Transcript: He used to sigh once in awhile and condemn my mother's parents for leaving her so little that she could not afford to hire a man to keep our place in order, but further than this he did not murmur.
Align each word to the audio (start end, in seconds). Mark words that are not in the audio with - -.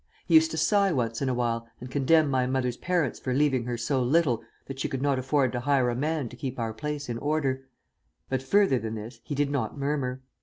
He 0.25 0.33
used 0.33 0.49
to 0.49 0.57
sigh 0.57 0.91
once 0.91 1.21
in 1.21 1.29
awhile 1.29 1.67
and 1.79 1.91
condemn 1.91 2.27
my 2.31 2.47
mother's 2.47 2.75
parents 2.77 3.19
for 3.19 3.35
leaving 3.35 3.65
her 3.65 3.77
so 3.77 4.01
little 4.01 4.41
that 4.65 4.79
she 4.79 4.89
could 4.89 5.03
not 5.03 5.19
afford 5.19 5.51
to 5.51 5.59
hire 5.59 5.91
a 5.91 5.95
man 5.95 6.27
to 6.29 6.35
keep 6.35 6.57
our 6.57 6.73
place 6.73 7.07
in 7.07 7.19
order, 7.19 7.67
but 8.27 8.41
further 8.41 8.79
than 8.79 8.95
this 8.95 9.21
he 9.23 9.35
did 9.35 9.51
not 9.51 9.77
murmur. 9.77 10.23